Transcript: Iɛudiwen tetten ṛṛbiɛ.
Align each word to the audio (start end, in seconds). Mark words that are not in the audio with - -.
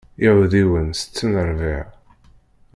Iɛudiwen 0.25 0.87
tetten 0.99 1.29
ṛṛbiɛ. 1.47 1.85